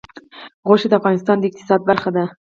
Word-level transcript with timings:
غوښې 0.67 0.87
د 0.89 0.93
افغانستان 0.99 1.37
د 1.39 1.43
اقتصاد 1.49 1.79
برخه 1.89 2.09
ده. 2.15 2.23